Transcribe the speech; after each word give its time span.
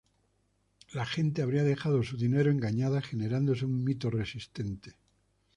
La 0.93 1.05
gente 1.05 1.43
habría 1.43 1.63
dejado 1.63 2.01
su 2.01 2.17
dinero 2.17 2.49
engañada 2.49 3.03
generándose 3.03 3.65
un 3.65 3.83
mito 3.83 4.09
resistente. 4.09 4.95